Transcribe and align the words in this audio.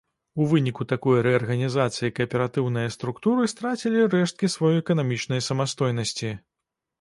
У 0.43 0.45
выніку 0.51 0.85
такой 0.91 1.19
рэарганізацыі 1.27 2.09
кааператыўныя 2.19 2.93
структуры 2.95 3.51
страцілі 3.53 4.07
рэшткі 4.15 4.51
сваёй 4.55 4.81
эканамічнай 4.83 5.45
самастойнасці. 5.51 6.33